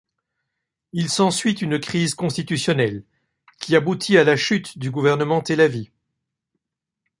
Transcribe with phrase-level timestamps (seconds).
[0.93, 3.03] Il s'ensuit une crise constitutionnelle,
[3.59, 5.91] qui aboutit à la chute du gouvernement Telavi.